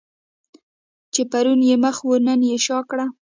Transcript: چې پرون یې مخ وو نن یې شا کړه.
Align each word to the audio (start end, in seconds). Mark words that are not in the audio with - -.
چې 1.13 1.21
پرون 1.31 1.59
یې 1.69 1.75
مخ 1.83 1.97
وو 2.05 2.15
نن 2.27 2.39
یې 2.49 2.57
شا 2.65 2.79
کړه. 2.89 3.05